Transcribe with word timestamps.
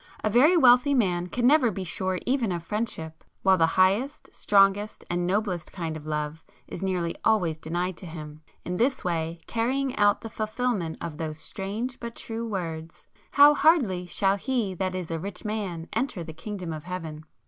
A 0.23 0.31
very 0.31 0.57
wealthy 0.57 0.95
man 0.95 1.27
can 1.27 1.45
never 1.45 1.69
be 1.69 1.83
sure 1.83 2.17
even 2.25 2.51
of 2.51 2.63
friendship,—while 2.63 3.57
the 3.59 3.67
highest, 3.77 4.23
[p 4.23 4.29
147] 4.31 4.33
strongest 4.33 5.03
and 5.11 5.27
noblest 5.27 5.71
kind 5.71 5.95
of 5.95 6.07
love 6.07 6.43
is 6.67 6.81
nearly 6.81 7.13
always 7.23 7.55
denied 7.55 7.97
to 7.97 8.07
him, 8.07 8.41
in 8.65 8.77
this 8.77 9.03
way 9.03 9.37
carrying 9.45 9.95
out 9.97 10.21
the 10.21 10.29
fulfilment 10.31 10.97
of 11.01 11.17
those 11.19 11.37
strange 11.37 11.99
but 11.99 12.15
true 12.15 12.47
words—"How 12.47 13.53
hardly 13.53 14.07
shall 14.07 14.37
he 14.37 14.73
that 14.73 14.95
is 14.95 15.11
a 15.11 15.19
rich 15.19 15.45
man, 15.45 15.87
enter 15.93 16.23
the 16.23 16.33
Kingdom 16.33 16.73
of 16.73 16.85
Heaven!" 16.85 17.23